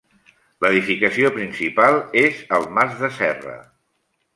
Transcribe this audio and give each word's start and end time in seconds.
L'edificació 0.65 1.31
principal 1.37 2.01
és 2.25 2.43
el 2.61 2.69
Mas 2.79 3.01
de 3.05 3.15
Serra. 3.23 3.59